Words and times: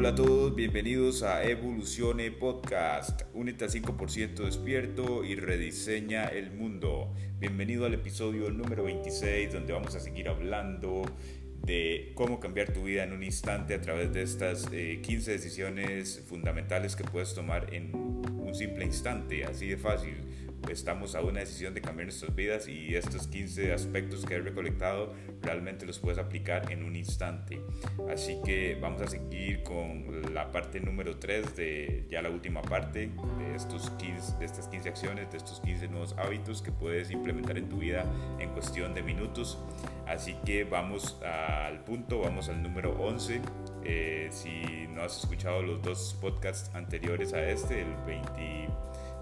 Hola 0.00 0.08
a 0.08 0.14
todos, 0.14 0.54
bienvenidos 0.54 1.22
a 1.22 1.44
Evolucione 1.44 2.30
Podcast. 2.30 3.20
Únete 3.34 3.66
al 3.66 3.70
5% 3.70 4.46
despierto 4.46 5.24
y 5.24 5.34
rediseña 5.34 6.24
el 6.24 6.52
mundo. 6.52 7.12
Bienvenido 7.38 7.84
al 7.84 7.92
episodio 7.92 8.50
número 8.50 8.84
26 8.84 9.52
donde 9.52 9.74
vamos 9.74 9.94
a 9.94 10.00
seguir 10.00 10.30
hablando 10.30 11.02
de 11.66 12.12
cómo 12.14 12.40
cambiar 12.40 12.72
tu 12.72 12.84
vida 12.84 13.04
en 13.04 13.12
un 13.12 13.22
instante 13.22 13.74
a 13.74 13.82
través 13.82 14.10
de 14.14 14.22
estas 14.22 14.70
15 14.70 14.72
eh, 14.72 15.34
decisiones 15.34 16.24
fundamentales 16.26 16.96
que 16.96 17.04
puedes 17.04 17.34
tomar 17.34 17.74
en 17.74 17.94
un 17.94 18.54
simple 18.54 18.86
instante, 18.86 19.44
así 19.44 19.68
de 19.68 19.76
fácil 19.76 20.14
estamos 20.68 21.14
a 21.14 21.22
una 21.22 21.40
decisión 21.40 21.74
de 21.74 21.80
cambiar 21.80 22.06
nuestras 22.06 22.34
vidas 22.34 22.68
y 22.68 22.94
estos 22.94 23.26
15 23.28 23.72
aspectos 23.72 24.24
que 24.24 24.34
he 24.34 24.40
recolectado 24.40 25.14
realmente 25.42 25.86
los 25.86 25.98
puedes 25.98 26.18
aplicar 26.18 26.70
en 26.70 26.84
un 26.84 26.96
instante. 26.96 27.60
Así 28.10 28.38
que 28.44 28.76
vamos 28.80 29.02
a 29.02 29.06
seguir 29.06 29.62
con 29.62 30.34
la 30.34 30.50
parte 30.52 30.80
número 30.80 31.16
3 31.16 31.56
de 31.56 32.06
ya 32.10 32.22
la 32.22 32.30
última 32.30 32.62
parte 32.62 33.10
de, 33.38 33.56
estos 33.56 33.90
15, 33.90 34.38
de 34.38 34.44
estas 34.44 34.68
15 34.68 34.88
acciones, 34.88 35.30
de 35.30 35.38
estos 35.38 35.60
15 35.60 35.88
nuevos 35.88 36.14
hábitos 36.18 36.62
que 36.62 36.72
puedes 36.72 37.10
implementar 37.10 37.58
en 37.58 37.68
tu 37.68 37.78
vida 37.78 38.04
en 38.38 38.50
cuestión 38.50 38.94
de 38.94 39.02
minutos. 39.02 39.58
Así 40.06 40.34
que 40.44 40.64
vamos 40.64 41.20
al 41.22 41.84
punto, 41.84 42.20
vamos 42.20 42.48
al 42.48 42.62
número 42.62 42.92
11. 43.00 43.40
Eh, 43.84 44.28
si 44.30 44.86
no 44.88 45.02
has 45.02 45.18
escuchado 45.18 45.62
los 45.62 45.82
dos 45.82 46.16
podcasts 46.20 46.70
anteriores 46.74 47.32
a 47.32 47.42
este, 47.48 47.82
el 47.82 47.94
20 48.06 48.69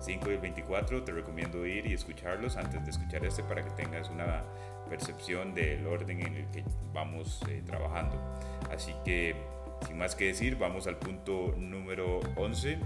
5 0.09 0.31
y 0.31 0.35
el 0.35 0.41
24 0.41 1.03
te 1.05 1.13
recomiendo 1.13 1.67
ir 1.67 1.85
y 1.85 1.93
escucharlos 1.93 2.57
antes 2.57 2.83
de 2.83 2.91
escuchar 2.91 3.27
este 3.27 3.43
para 3.43 3.63
que 3.63 3.69
tengas 3.73 4.09
una 4.09 4.43
percepción 4.89 5.55
del 5.55 5.87
orden 5.87 6.23
en 6.23 6.35
el 6.35 6.47
que 6.47 6.65
vamos 6.95 7.43
eh, 7.47 7.63
trabajando. 7.67 8.17
Así 8.75 8.95
que, 9.05 9.37
sin 9.87 9.99
más 9.99 10.15
que 10.15 10.29
decir, 10.29 10.57
vamos 10.57 10.87
al 10.87 10.97
punto 10.97 11.55
número 11.59 12.21
11, 12.37 12.79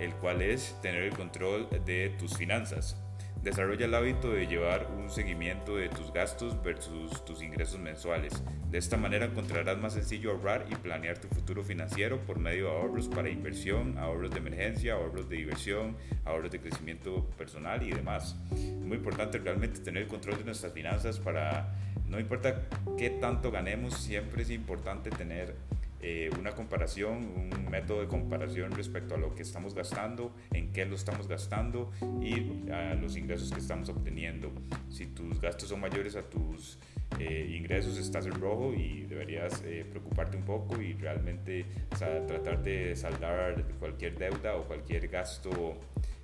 el 0.00 0.12
cual 0.14 0.42
es 0.42 0.76
tener 0.82 1.04
el 1.04 1.14
control 1.14 1.68
de 1.86 2.08
tus 2.18 2.36
finanzas. 2.36 2.96
Desarrolla 3.42 3.86
el 3.86 3.94
hábito 3.94 4.32
de 4.32 4.46
llevar 4.46 4.88
un 4.98 5.10
seguimiento 5.10 5.76
de 5.76 5.88
tus 5.88 6.12
gastos 6.12 6.60
versus 6.62 7.24
tus 7.24 7.40
ingresos 7.40 7.78
mensuales. 7.78 8.42
De 8.68 8.78
esta 8.78 8.96
manera 8.96 9.26
encontrarás 9.26 9.78
más 9.78 9.94
sencillo 9.94 10.32
ahorrar 10.32 10.66
y 10.70 10.74
planear 10.74 11.18
tu 11.18 11.28
futuro 11.28 11.62
financiero 11.62 12.20
por 12.26 12.38
medio 12.38 12.64
de 12.64 12.70
ahorros 12.72 13.08
para 13.08 13.30
inversión, 13.30 13.96
ahorros 13.96 14.32
de 14.32 14.38
emergencia, 14.38 14.94
ahorros 14.94 15.28
de 15.28 15.36
diversión, 15.36 15.96
ahorros 16.24 16.50
de 16.50 16.60
crecimiento 16.60 17.24
personal 17.38 17.82
y 17.82 17.92
demás. 17.92 18.36
Muy 18.82 18.96
importante 18.96 19.38
realmente 19.38 19.80
tener 19.80 20.02
el 20.02 20.08
control 20.08 20.38
de 20.38 20.44
nuestras 20.44 20.72
finanzas 20.72 21.18
para, 21.20 21.74
no 22.06 22.18
importa 22.18 22.68
qué 22.98 23.10
tanto 23.10 23.52
ganemos, 23.52 23.94
siempre 23.94 24.42
es 24.42 24.50
importante 24.50 25.10
tener 25.10 25.54
eh, 26.00 26.30
una 26.38 26.52
comparación, 26.52 27.26
un 27.34 27.70
método 27.70 28.00
de 28.00 28.06
comparación 28.06 28.70
respecto 28.72 29.16
a 29.16 29.18
lo 29.18 29.34
que 29.34 29.42
estamos 29.42 29.74
gastando, 29.74 30.32
en 30.52 30.72
qué 30.72 30.86
lo 30.86 30.94
estamos 30.94 31.26
gastando 31.26 31.90
y 32.22 32.70
a 32.70 32.94
los 32.94 33.16
ingresos 33.16 33.50
que 33.50 33.58
estamos 33.58 33.88
obteniendo. 33.88 34.52
Si 34.88 35.06
tus 35.06 35.40
gastos 35.40 35.68
son 35.70 35.80
mayores 35.80 36.14
a 36.14 36.22
tus 36.22 36.78
eh, 37.18 37.52
ingresos, 37.56 37.98
estás 37.98 38.26
en 38.26 38.40
rojo 38.40 38.72
y 38.74 39.06
deberías 39.06 39.62
eh, 39.64 39.84
preocuparte 39.88 40.36
un 40.36 40.44
poco 40.44 40.80
y 40.80 40.92
realmente 40.92 41.66
tratar 41.90 42.62
de 42.62 42.94
saldar 42.94 43.64
cualquier 43.80 44.16
deuda 44.16 44.54
o 44.54 44.64
cualquier 44.64 45.08
gasto 45.08 45.78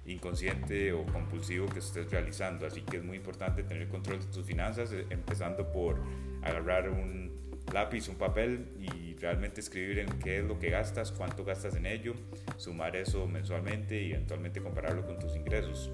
inconsciente 0.06 0.92
o 0.92 1.04
compulsivo 1.06 1.66
que 1.66 1.80
estés 1.80 2.10
realizando. 2.10 2.66
Así 2.66 2.82
que 2.82 2.98
es 2.98 3.04
muy 3.04 3.16
importante 3.16 3.64
tener 3.64 3.88
control 3.88 4.20
de 4.20 4.26
tus 4.26 4.46
finanzas, 4.46 4.92
empezando 5.10 5.72
por 5.72 6.00
agarrar 6.42 6.90
un 6.90 7.43
lápiz, 7.72 8.08
un 8.08 8.16
papel 8.16 8.66
y 8.80 9.14
realmente 9.14 9.60
escribir 9.60 9.98
en 10.00 10.08
qué 10.18 10.38
es 10.38 10.44
lo 10.44 10.58
que 10.58 10.70
gastas, 10.70 11.12
cuánto 11.12 11.44
gastas 11.44 11.76
en 11.76 11.86
ello, 11.86 12.14
sumar 12.56 12.96
eso 12.96 13.26
mensualmente 13.26 14.02
y 14.02 14.12
eventualmente 14.12 14.60
compararlo 14.60 15.06
con 15.06 15.18
tus 15.18 15.34
ingresos. 15.34 15.90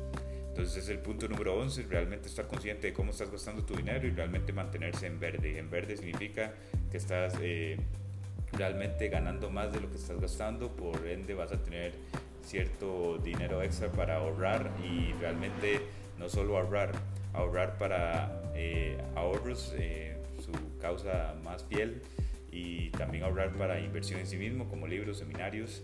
Entonces 0.48 0.84
es 0.84 0.88
el 0.90 0.98
punto 0.98 1.28
número 1.28 1.56
11, 1.58 1.84
realmente 1.88 2.28
estar 2.28 2.46
consciente 2.48 2.88
de 2.88 2.92
cómo 2.92 3.12
estás 3.12 3.30
gastando 3.30 3.64
tu 3.64 3.76
dinero 3.76 4.06
y 4.06 4.10
realmente 4.10 4.52
mantenerse 4.52 5.06
en 5.06 5.20
verde. 5.20 5.58
En 5.58 5.70
verde 5.70 5.96
significa 5.96 6.52
que 6.90 6.96
estás 6.96 7.34
eh, 7.40 7.78
realmente 8.52 9.08
ganando 9.08 9.48
más 9.48 9.72
de 9.72 9.80
lo 9.80 9.88
que 9.90 9.96
estás 9.96 10.20
gastando, 10.20 10.74
por 10.74 11.06
ende 11.06 11.34
vas 11.34 11.52
a 11.52 11.62
tener 11.62 11.92
cierto 12.42 13.18
dinero 13.18 13.62
extra 13.62 13.92
para 13.92 14.16
ahorrar 14.16 14.70
y 14.84 15.12
realmente 15.20 15.80
no 16.18 16.28
solo 16.28 16.58
ahorrar, 16.58 16.92
ahorrar 17.32 17.78
para 17.78 18.52
eh, 18.54 18.98
ahorros. 19.14 19.72
Eh, 19.78 20.09
causa 20.80 21.34
más 21.44 21.64
fiel 21.64 22.02
y 22.52 22.90
también 22.90 23.24
ahorrar 23.24 23.52
para 23.54 23.80
inversión 23.80 24.20
en 24.20 24.26
sí 24.26 24.36
mismo 24.36 24.68
como 24.68 24.86
libros, 24.86 25.18
seminarios. 25.18 25.82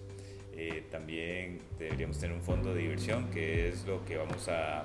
Eh, 0.52 0.84
también 0.90 1.60
deberíamos 1.78 2.18
tener 2.18 2.34
un 2.34 2.42
fondo 2.42 2.74
de 2.74 2.80
diversión 2.80 3.30
que 3.30 3.68
es 3.68 3.86
lo 3.86 4.04
que 4.04 4.16
vamos 4.16 4.48
a, 4.48 4.84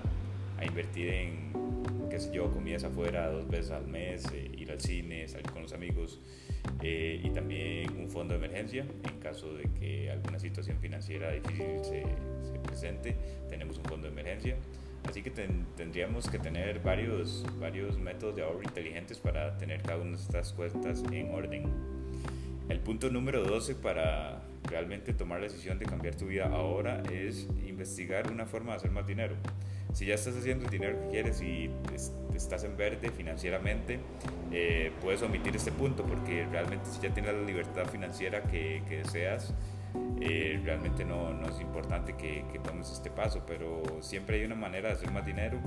invertir 0.64 1.10
en, 1.10 1.52
qué 2.12 2.20
sé 2.20 2.32
yo, 2.32 2.52
comidas 2.52 2.84
afuera 2.84 3.32
dos 3.32 3.48
veces 3.48 3.72
al 3.72 3.88
mes, 3.88 4.26
eh, 4.32 4.52
ir 4.56 4.72
al 4.72 4.80
cine, 4.80 5.28
salir 5.28 5.50
con 5.50 5.64
los 5.64 5.74
amigos 5.74 6.20
eh, 6.84 7.20
y 7.24 7.32
también 7.32 7.98
un 7.98 8.10
fondo 8.12 8.38
de 8.38 8.46
emergencia 8.46 8.86
en 9.10 9.20
caso 9.20 9.56
de 9.56 9.64
que 9.80 10.12
alguna 10.12 10.38
situación 10.38 10.78
financiera 10.78 11.32
difícil 11.32 11.84
se 11.84 12.06
presente, 12.62 13.16
tenemos 13.50 13.80
un 13.80 13.86
fondo 13.86 14.06
de 14.08 14.14
emergencia. 14.14 14.56
Así 15.10 15.22
que 15.24 15.32
tendríamos 15.32 16.30
que 16.30 16.40
tener 16.40 16.80
varios, 16.80 17.46
varios 17.60 17.98
métodos 17.98 18.36
de 18.36 18.44
ahorro 18.44 18.64
inteligentes 18.64 19.18
para 19.18 19.58
tener 19.58 19.82
cada 19.82 20.02
una 20.02 20.12
de 20.12 20.24
estas 20.24 20.54
cuentas 20.54 21.04
en 21.12 21.34
orden. 21.34 21.64
El 22.70 22.80
punto 22.80 23.10
número 23.10 23.44
12 23.44 23.76
para 23.76 24.44
realmente 24.64 25.14
tomar 25.14 25.40
la 25.40 25.48
decisión 25.48 25.80
de 25.80 25.86
cambiar 25.86 26.16
tu 26.16 26.28
vida 26.28 26.46
ahora 26.46 27.02
es 27.12 27.48
investigar 27.68 28.32
una 28.32 28.46
forma 28.46 28.72
de 28.72 28.78
hacer 28.78 28.92
más 28.92 29.06
dinero. 29.06 29.36
Si 29.94 30.06
ya 30.06 30.16
estás 30.16 30.38
haciendo 30.38 30.66
el 30.66 30.72
dinero 30.72 30.98
que 31.02 31.08
quieres 31.10 31.42
y 31.42 31.70
estás 32.34 32.64
en 32.64 32.78
verde 32.78 33.10
financieramente, 33.10 34.00
eh, 34.54 34.92
puedes 35.02 35.22
omitir 35.22 35.56
este 35.56 35.72
punto 35.72 36.04
porque 36.06 36.46
realmente 36.50 36.86
si 36.90 37.02
ya 37.02 37.14
tienes 37.14 37.34
la 37.34 37.42
libertad 37.42 37.88
financiera 37.88 38.44
que, 38.44 38.84
que 38.88 39.00
deseas, 39.00 39.54
eh, 40.24 40.62
realmente 40.64 41.04
no, 41.04 41.34
no, 41.34 41.48
es 41.50 41.60
importante 41.60 42.16
que, 42.16 42.46
que, 42.52 42.60
tomes 42.60 42.92
este 42.92 43.10
paso, 43.10 43.42
pero 43.48 43.82
siempre 44.02 44.38
hay 44.38 44.46
una 44.46 44.54
manera 44.54 44.90
de 44.90 44.96
hacer 44.96 45.10
más 45.12 45.26
dinero, 45.26 45.58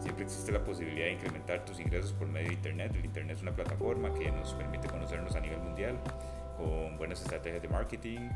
siempre 0.00 0.24
existe 0.24 0.50
la 0.50 0.64
posibilidad 0.64 1.06
de 1.06 1.12
incrementar 1.12 1.64
tus 1.64 1.78
ingresos 1.78 2.12
por 2.12 2.26
medio 2.26 2.48
de 2.48 2.54
Internet. 2.54 2.92
El 2.96 3.04
Internet 3.04 3.36
es 3.36 3.42
una 3.42 3.52
plataforma 3.52 4.12
que 4.12 4.30
nos 4.32 4.54
permite 4.54 4.88
conocernos 4.88 5.36
a 5.36 5.40
nivel 5.40 5.60
mundial 5.60 6.00
con 6.56 6.98
buenas 6.98 7.22
estrategias 7.22 7.62
de 7.62 7.68
marketing 7.68 8.28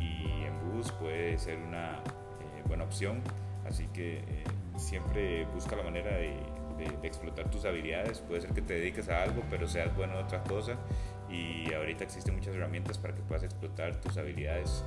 y 0.00 0.44
en 0.44 0.72
bus 0.72 0.90
puede 0.90 1.38
ser 1.38 1.56
una 1.58 1.92
eh, 1.92 2.62
buena 2.66 2.82
opción, 2.82 3.20
así 3.64 3.86
que 3.94 4.18
eh, 4.18 4.44
siempre 4.76 5.44
busca 5.54 5.76
la 5.76 5.84
manera 5.84 6.16
de, 6.16 6.34
de, 6.78 6.96
de 7.00 7.06
explotar 7.06 7.48
tus 7.48 7.64
habilidades, 7.64 8.18
puede 8.18 8.40
ser 8.40 8.50
que 8.50 8.62
te 8.62 8.74
dediques 8.74 9.08
a 9.08 9.22
algo, 9.22 9.44
pero 9.48 9.68
seas 9.68 9.94
bueno 9.94 10.18
en 10.18 10.24
otra 10.24 10.42
cosa. 10.42 10.76
Y 11.30 11.72
ahorita 11.72 12.04
existen 12.04 12.34
muchas 12.34 12.54
herramientas 12.54 12.98
para 12.98 13.14
que 13.14 13.22
puedas 13.22 13.42
explotar 13.42 13.96
tus 14.02 14.18
habilidades 14.18 14.84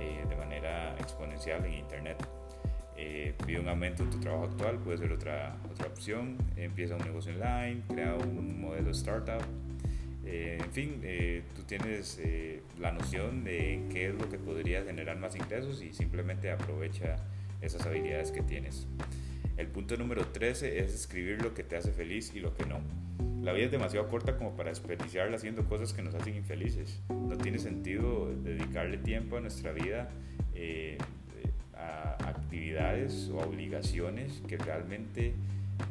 eh, 0.00 0.24
de 0.28 0.36
manera 0.36 0.94
exponencial 0.98 1.64
en 1.64 1.74
Internet. 1.74 2.26
Eh, 2.98 3.34
pide 3.44 3.60
un 3.60 3.68
aumento 3.68 4.02
en 4.02 4.10
tu 4.10 4.18
trabajo 4.18 4.44
actual, 4.44 4.78
puede 4.78 4.98
ser 4.98 5.12
otra, 5.12 5.54
otra 5.70 5.86
opción. 5.86 6.38
Empieza 6.56 6.96
un 6.96 7.02
negocio 7.02 7.32
online, 7.32 7.82
crea 7.88 8.14
un 8.14 8.60
modelo 8.60 8.90
startup. 8.92 9.42
Eh, 10.24 10.58
en 10.60 10.72
fin, 10.72 11.00
eh, 11.02 11.42
tú 11.54 11.62
tienes 11.62 12.20
la 12.80 12.92
noción 12.92 13.44
de 13.44 13.84
qué 13.92 14.08
es 14.08 14.14
lo 14.14 14.28
que 14.28 14.38
podría 14.38 14.82
generar 14.82 15.18
más 15.18 15.36
ingresos 15.36 15.82
y 15.82 15.92
simplemente 15.92 16.50
aprovecha 16.50 17.16
esas 17.60 17.84
habilidades 17.86 18.32
que 18.32 18.42
tienes. 18.42 18.86
El 19.56 19.68
punto 19.68 19.96
número 19.96 20.26
13 20.26 20.80
es 20.80 20.94
escribir 20.94 21.42
lo 21.42 21.54
que 21.54 21.62
te 21.62 21.76
hace 21.76 21.92
feliz 21.92 22.32
y 22.34 22.40
lo 22.40 22.54
que 22.54 22.64
no. 22.66 22.80
La 23.46 23.52
vida 23.52 23.66
es 23.66 23.70
demasiado 23.70 24.08
corta 24.08 24.36
como 24.36 24.56
para 24.56 24.70
desperdiciarla 24.70 25.36
haciendo 25.36 25.64
cosas 25.66 25.92
que 25.92 26.02
nos 26.02 26.16
hacen 26.16 26.34
infelices. 26.34 27.00
No 27.10 27.38
tiene 27.38 27.60
sentido 27.60 28.34
dedicarle 28.42 28.98
tiempo 28.98 29.36
a 29.36 29.40
nuestra 29.40 29.70
vida 29.70 30.08
eh, 30.52 30.98
a 31.72 32.16
actividades 32.28 33.30
o 33.30 33.38
obligaciones 33.38 34.42
que 34.48 34.56
realmente 34.58 35.32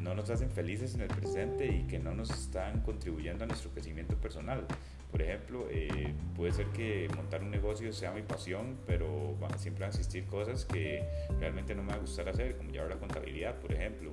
no 0.02 0.14
nos 0.14 0.28
hacen 0.28 0.50
felices 0.50 0.96
en 0.96 1.00
el 1.00 1.08
presente 1.08 1.66
y 1.66 1.84
que 1.84 1.98
no 1.98 2.14
nos 2.14 2.28
están 2.28 2.82
contribuyendo 2.82 3.44
a 3.44 3.46
nuestro 3.46 3.70
crecimiento 3.70 4.16
personal. 4.16 4.66
Por 5.10 5.22
ejemplo, 5.22 5.66
eh, 5.70 6.12
puede 6.36 6.52
ser 6.52 6.66
que 6.66 7.08
montar 7.16 7.42
un 7.42 7.50
negocio 7.50 7.90
sea 7.94 8.12
mi 8.12 8.20
pasión, 8.20 8.76
pero 8.86 9.34
siempre 9.56 9.80
van 9.80 9.92
a 9.92 9.94
existir 9.94 10.26
cosas 10.26 10.66
que 10.66 11.02
realmente 11.40 11.74
no 11.74 11.84
me 11.84 11.92
va 11.92 11.94
a 11.94 12.00
gustar 12.00 12.28
hacer, 12.28 12.58
como 12.58 12.70
llevar 12.70 12.90
la 12.90 12.96
contabilidad, 12.96 13.54
por 13.60 13.72
ejemplo. 13.72 14.12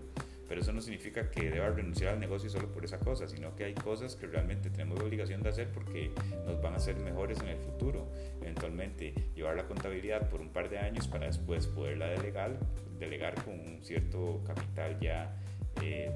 Pero 0.53 0.61
eso 0.61 0.71
no 0.71 0.81
significa 0.81 1.31
que 1.31 1.49
deba 1.49 1.67
renunciar 1.71 2.13
al 2.13 2.19
negocio 2.19 2.47
solo 2.47 2.71
por 2.71 2.85
esa 2.85 2.99
cosa, 2.99 3.27
sino 3.27 3.55
que 3.55 3.63
hay 3.63 3.73
cosas 3.73 4.15
que 4.15 4.27
realmente 4.27 4.69
tenemos 4.69 4.99
la 4.99 5.05
obligación 5.05 5.41
de 5.41 5.49
hacer 5.49 5.69
porque 5.69 6.11
nos 6.45 6.61
van 6.61 6.73
a 6.73 6.75
hacer 6.75 6.95
mejores 6.97 7.39
en 7.39 7.47
el 7.47 7.57
futuro. 7.57 8.07
Eventualmente, 8.39 9.15
llevar 9.33 9.55
la 9.55 9.65
contabilidad 9.65 10.29
por 10.29 10.41
un 10.41 10.49
par 10.49 10.69
de 10.69 10.77
años 10.77 11.07
para 11.07 11.25
después 11.25 11.65
poderla 11.65 12.05
delegar, 12.05 12.59
delegar 12.99 13.33
con 13.43 13.55
un 13.55 13.79
cierto 13.81 14.43
capital 14.45 14.99
ya 14.99 15.35
eh, 15.81 16.11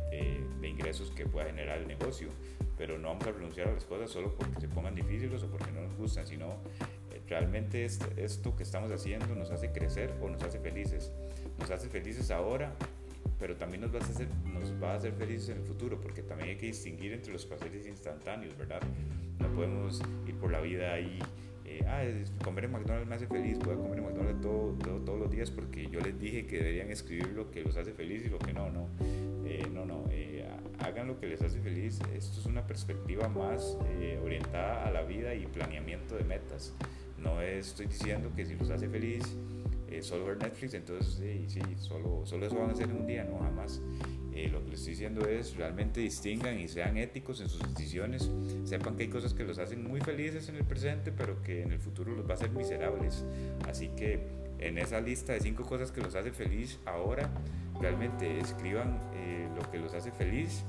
de, 0.62 0.68
ingresos 0.70 1.10
que 1.10 1.26
pueda 1.26 1.48
generar 1.48 1.80
el 1.80 1.88
negocio. 1.88 2.30
Pero 2.78 3.00
no 3.00 3.08
vamos 3.08 3.26
a 3.26 3.32
renunciar 3.32 3.70
a 3.70 3.74
las 3.74 3.86
cosas 3.86 4.12
solo 4.12 4.36
porque 4.36 4.62
se 4.62 4.68
pongan 4.68 4.94
difíciles 4.94 5.42
o 5.42 5.48
porque 5.48 5.72
no 5.72 5.82
nos 5.82 5.98
gustan, 5.98 6.28
sino 6.28 6.58
eh, 7.12 7.22
realmente 7.28 7.86
esto 7.86 8.56
que 8.56 8.62
estamos 8.62 8.92
haciendo 8.92 9.34
nos 9.34 9.50
hace 9.50 9.72
crecer 9.72 10.14
o 10.22 10.30
nos 10.30 10.44
hace 10.44 10.60
felices. 10.60 11.12
Nos 11.58 11.72
hace 11.72 11.90
felices 11.90 12.30
ahora, 12.30 12.76
pero 13.40 13.56
también 13.56 13.82
nos 13.82 13.94
va, 13.94 14.00
a 14.00 14.02
hacer, 14.02 14.28
nos 14.46 14.72
va 14.82 14.94
a 14.94 14.96
hacer 14.96 15.14
felices 15.14 15.50
en 15.50 15.58
el 15.58 15.64
futuro, 15.64 16.00
porque 16.00 16.24
también 16.24 16.50
hay 16.50 16.58
que 16.58 16.68
distinguir 16.68 17.14
entre 17.14 17.34
los 17.34 17.46
placeres 17.46 17.86
instantáneos, 17.86 18.58
¿verdad? 18.58 18.82
No 19.40 19.48
podemos 19.54 20.02
ir 20.28 20.36
por 20.36 20.52
la 20.52 20.62
vida 20.62 20.94
ahí 20.94 21.20
eh, 21.70 21.84
ah, 21.86 22.02
comer 22.46 22.64
en 22.66 22.72
McDonald's 22.72 23.10
me 23.10 23.16
hace 23.16 23.28
feliz, 23.28 23.60
voy 23.60 23.74
a 23.74 23.78
comer 23.78 24.00
en 24.00 24.06
McDonald's 24.06 24.42
todo, 24.42 24.74
todos 25.02 25.20
los 25.20 25.30
días 25.30 25.52
porque 25.52 25.90
yo 25.90 26.00
les 26.00 26.18
dije 26.18 26.46
que 26.46 26.60
deberían 26.60 26.90
escribir 26.90 27.28
lo 27.34 27.52
que 27.52 27.62
los 27.62 27.76
hace 27.76 27.92
feliz 27.92 28.26
y 28.26 28.30
lo 28.30 28.40
que 28.40 28.54
no, 28.54 28.70
no, 28.70 28.88
eh, 29.46 29.68
no, 29.74 29.86
no, 29.86 30.06
eh, 30.10 30.48
hagan 30.80 31.08
lo 31.08 31.20
que 31.20 31.28
les 31.28 31.42
hace 31.42 31.60
feliz. 31.60 32.00
Esto 32.16 32.40
es 32.40 32.46
una 32.46 32.66
perspectiva 32.66 33.28
más 33.28 33.78
orientada 34.24 34.88
a 34.88 34.92
la 34.92 35.02
vida 35.02 35.36
y 35.36 35.46
planeamiento 35.46 36.16
de 36.16 36.24
metas. 36.24 36.74
No 37.18 37.42
estoy 37.42 37.88
diciendo 37.88 38.32
que 38.34 38.46
si 38.46 38.56
los 38.56 38.70
hace 38.70 38.88
feliz 38.88 39.36
solo 40.04 40.26
ver 40.26 40.38
Netflix, 40.38 40.74
entonces 40.74 41.22
sí, 41.48 41.62
solo, 41.78 42.26
solo 42.26 42.46
eso 42.46 42.56
van 42.56 42.70
a 42.70 42.74
hacer 42.74 42.90
en 42.90 42.98
un 42.98 43.08
día, 43.08 43.24
no 43.24 43.40
jamás. 43.40 43.82
Eh, 44.34 44.50
lo 44.50 44.64
que 44.64 44.70
les 44.70 44.80
estoy 44.82 44.94
diciendo 44.94 45.28
es 45.28 45.56
realmente 45.56 46.00
distingan 46.00 46.60
y 46.60 46.68
sean 46.68 46.96
éticos 46.98 47.42
en 47.42 47.50
sus 47.50 47.62
decisiones. 47.74 48.30
Sepan 48.66 48.96
que 48.96 49.04
hay 49.04 49.10
cosas 49.10 49.34
que 49.34 49.44
los 49.44 49.58
hacen 49.58 49.84
muy 49.84 50.00
felices 50.00 50.48
en 50.50 50.58
el 50.58 50.64
presente, 50.64 51.12
pero 51.12 51.42
que 51.42 51.64
en 51.64 51.72
el 51.72 51.80
futuro 51.80 52.14
los 52.14 52.28
va 52.28 52.32
a 52.32 52.34
hacer 52.36 52.52
miserables. 52.52 53.26
Así 53.68 53.88
que 53.90 54.20
en 54.60 54.78
esa 54.78 55.02
lista 55.02 55.34
de 55.34 55.40
cinco 55.40 55.64
cosas 55.64 55.92
que 55.92 56.02
los 56.02 56.14
hace 56.14 56.32
feliz 56.32 56.78
ahora, 56.86 57.30
realmente 57.80 58.40
escriban 58.40 59.00
eh, 59.16 59.48
lo 59.56 59.72
que 59.72 59.80
los 59.80 59.94
hace 59.96 60.12
feliz 60.12 60.64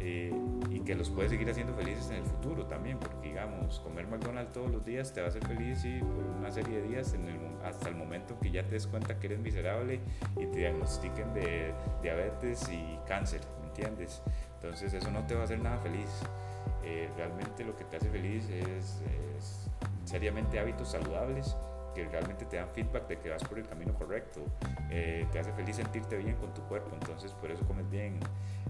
eh, 0.00 0.32
y 0.70 0.80
que 0.80 0.94
los 0.94 1.10
puede 1.10 1.28
seguir 1.28 1.50
haciendo 1.50 1.74
felices 1.74 2.08
en 2.10 2.16
el 2.16 2.24
futuro 2.24 2.66
también, 2.66 2.98
porque 2.98 3.28
digamos, 3.28 3.80
comer 3.80 4.06
McDonald's 4.06 4.52
todos 4.52 4.70
los 4.70 4.84
días 4.84 5.12
te 5.12 5.20
va 5.20 5.26
a 5.26 5.30
hacer 5.30 5.44
feliz 5.46 5.84
y 5.84 5.98
por 6.00 6.24
una 6.38 6.50
serie 6.50 6.80
de 6.80 6.88
días 6.88 7.14
en 7.14 7.26
el, 7.26 7.38
hasta 7.64 7.88
el 7.88 7.96
momento 7.96 8.38
que 8.40 8.50
ya 8.50 8.62
te 8.62 8.72
des 8.72 8.86
cuenta 8.86 9.18
que 9.18 9.26
eres 9.26 9.40
miserable 9.40 10.00
y 10.36 10.46
te 10.46 10.58
diagnostiquen 10.58 11.34
de 11.34 11.72
diabetes 12.02 12.68
y 12.68 12.98
cáncer, 13.06 13.40
¿me 13.60 13.68
entiendes? 13.68 14.22
Entonces 14.54 14.92
eso 14.92 15.10
no 15.10 15.26
te 15.26 15.34
va 15.34 15.42
a 15.42 15.44
hacer 15.44 15.60
nada 15.60 15.78
feliz. 15.78 16.08
Eh, 16.84 17.08
realmente 17.16 17.64
lo 17.64 17.76
que 17.76 17.84
te 17.84 17.96
hace 17.96 18.08
feliz 18.08 18.48
es, 18.48 19.02
seriamente 20.04 20.58
hábitos 20.58 20.90
saludables 20.90 21.54
que 21.98 22.08
realmente 22.08 22.44
te 22.44 22.56
dan 22.56 22.68
feedback 22.68 23.08
de 23.08 23.18
que 23.18 23.30
vas 23.30 23.42
por 23.42 23.58
el 23.58 23.66
camino 23.66 23.92
correcto. 23.94 24.40
Eh, 24.90 25.26
te 25.32 25.40
hace 25.40 25.52
feliz 25.52 25.76
sentirte 25.76 26.16
bien 26.16 26.36
con 26.36 26.54
tu 26.54 26.62
cuerpo, 26.62 26.90
entonces 26.94 27.32
por 27.32 27.50
eso 27.50 27.64
comes 27.66 27.90
bien. 27.90 28.20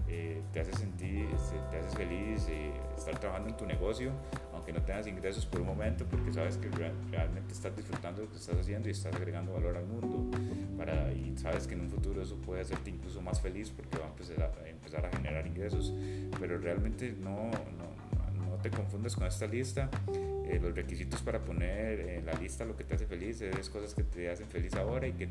Eh, 0.07 0.41
te 0.51 0.61
hace 0.61 0.73
sentir, 0.73 1.27
te 1.69 1.77
haces 1.77 1.93
feliz 1.93 2.47
eh, 2.49 2.71
estar 2.97 3.19
trabajando 3.19 3.49
en 3.49 3.57
tu 3.57 3.67
negocio, 3.67 4.11
aunque 4.55 4.73
no 4.73 4.81
tengas 4.81 5.05
ingresos 5.05 5.45
por 5.45 5.61
un 5.61 5.67
momento, 5.67 6.05
porque 6.05 6.33
sabes 6.33 6.57
que 6.57 6.69
realmente 7.11 7.53
estás 7.53 7.75
disfrutando 7.75 8.21
de 8.21 8.25
lo 8.25 8.31
que 8.31 8.39
estás 8.39 8.57
haciendo 8.57 8.87
y 8.89 8.93
estás 8.93 9.13
agregando 9.13 9.53
valor 9.53 9.77
al 9.77 9.85
mundo. 9.85 10.35
Para, 10.75 11.11
y 11.13 11.37
sabes 11.37 11.67
que 11.67 11.75
en 11.75 11.81
un 11.81 11.89
futuro 11.91 12.23
eso 12.23 12.35
puede 12.37 12.61
hacerte 12.61 12.89
incluso 12.89 13.21
más 13.21 13.39
feliz 13.39 13.69
porque 13.69 13.99
va 13.99 14.05
a 14.05 14.67
empezar 14.69 15.05
a, 15.05 15.09
generar 15.15 15.45
ingresos. 15.45 15.93
Pero 16.39 16.57
realmente 16.57 17.15
no 17.19 17.51
te 18.61 18.69
confundas 18.69 19.15
con 19.15 19.27
esta 19.27 19.47
lista. 19.47 19.89
Eh, 20.45 20.59
los 20.61 20.73
requisitos 20.75 21.21
para 21.21 21.39
poner 21.39 21.99
en 21.99 22.25
la 22.25 22.33
lista 22.33 22.65
lo 22.65 22.75
que 22.75 22.83
te 22.83 22.95
hace 22.95 23.05
feliz 23.05 23.41
es 23.41 23.69
cosas 23.69 23.93
que 23.93 24.03
te 24.03 24.29
hacen 24.29 24.47
feliz 24.47 24.73
ahora 24.73 25.07
y 25.07 25.13
que 25.13 25.27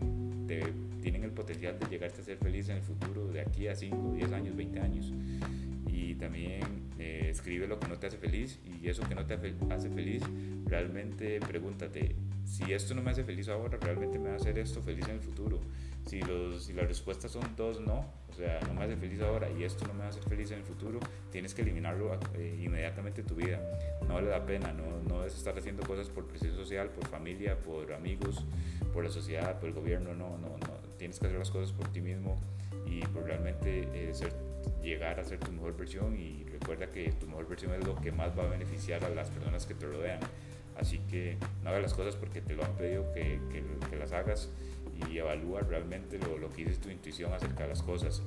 te, 0.46 0.62
tienen 1.02 1.24
el 1.24 1.32
potencial 1.32 1.78
de 1.78 1.86
llegarte 1.86 2.20
a 2.20 2.24
ser 2.24 2.38
feliz 2.38 2.68
en 2.68 2.76
el 2.76 2.82
futuro, 2.82 3.26
de 3.26 3.40
aquí 3.40 3.66
a 3.68 3.74
5, 3.74 4.12
10 4.14 4.32
años, 4.32 4.56
20 4.56 4.80
años. 4.80 5.12
Y 5.86 6.14
también 6.14 6.62
eh, 6.98 7.28
escribe 7.30 7.66
lo 7.66 7.78
que 7.80 7.88
no 7.88 7.98
te 7.98 8.06
hace 8.06 8.18
feliz 8.18 8.58
y 8.64 8.88
eso 8.88 9.02
que 9.08 9.14
no 9.14 9.26
te 9.26 9.34
hace 9.34 9.90
feliz, 9.90 10.22
realmente 10.66 11.40
pregúntate, 11.40 12.14
si 12.44 12.72
esto 12.72 12.94
no 12.94 13.02
me 13.02 13.10
hace 13.10 13.24
feliz 13.24 13.48
ahora, 13.48 13.78
realmente 13.80 14.18
me 14.18 14.28
va 14.28 14.34
a 14.34 14.36
hacer 14.36 14.58
esto 14.58 14.82
feliz 14.82 15.04
en 15.06 15.16
el 15.16 15.20
futuro. 15.20 15.60
Si, 16.08 16.22
los, 16.22 16.64
si 16.64 16.72
las 16.72 16.88
respuestas 16.88 17.30
son 17.30 17.42
dos 17.54 17.82
no, 17.82 18.10
o 18.30 18.32
sea, 18.32 18.60
no 18.66 18.72
me 18.72 18.84
hace 18.84 18.96
feliz 18.96 19.20
ahora 19.20 19.50
y 19.50 19.62
esto 19.62 19.86
no 19.86 19.92
me 19.92 20.00
va 20.00 20.06
a 20.06 20.08
hacer 20.08 20.22
feliz 20.22 20.50
en 20.52 20.60
el 20.60 20.64
futuro, 20.64 21.00
tienes 21.30 21.52
que 21.52 21.60
eliminarlo 21.60 22.18
eh, 22.34 22.58
inmediatamente 22.62 23.20
de 23.20 23.28
tu 23.28 23.34
vida. 23.34 23.60
No 24.08 24.14
vale 24.14 24.30
la 24.30 24.42
pena, 24.46 24.72
no, 24.72 25.02
no 25.06 25.26
es 25.26 25.36
estar 25.36 25.58
haciendo 25.58 25.86
cosas 25.86 26.08
por 26.08 26.26
presión 26.26 26.56
social, 26.56 26.88
por 26.88 27.06
familia, 27.08 27.58
por 27.58 27.92
amigos, 27.92 28.42
por 28.94 29.04
la 29.04 29.10
sociedad, 29.10 29.60
por 29.60 29.68
el 29.68 29.74
gobierno, 29.74 30.14
no, 30.14 30.38
no, 30.38 30.56
no. 30.56 30.96
Tienes 30.96 31.18
que 31.18 31.26
hacer 31.26 31.38
las 31.38 31.50
cosas 31.50 31.72
por 31.72 31.88
ti 31.88 32.00
mismo 32.00 32.40
y 32.86 33.02
por 33.08 33.24
realmente 33.24 33.86
eh, 33.92 34.14
ser, 34.14 34.32
llegar 34.82 35.20
a 35.20 35.24
ser 35.24 35.38
tu 35.40 35.52
mejor 35.52 35.76
versión 35.76 36.18
y 36.18 36.42
recuerda 36.44 36.90
que 36.90 37.12
tu 37.12 37.26
mejor 37.26 37.48
versión 37.48 37.74
es 37.74 37.86
lo 37.86 37.94
que 37.96 38.12
más 38.12 38.36
va 38.38 38.44
a 38.44 38.48
beneficiar 38.48 39.04
a 39.04 39.10
las 39.10 39.28
personas 39.28 39.66
que 39.66 39.74
te 39.74 39.84
rodean. 39.84 40.20
Así 40.78 41.00
que 41.10 41.36
no 41.62 41.68
hagas 41.68 41.82
las 41.82 41.92
cosas 41.92 42.16
porque 42.16 42.40
te 42.40 42.54
lo 42.54 42.64
han 42.64 42.72
pedido 42.76 43.12
que, 43.12 43.40
que, 43.52 43.62
que 43.90 43.96
las 43.96 44.12
hagas 44.12 44.48
y 45.10 45.18
evalúa 45.18 45.60
realmente 45.60 46.18
lo, 46.18 46.38
lo, 46.38 46.50
que 46.50 46.64
dice 46.64 46.78
tu 46.80 46.90
intuición 46.90 47.32
acerca 47.32 47.64
de 47.64 47.70
las 47.70 47.82
cosas. 47.82 48.22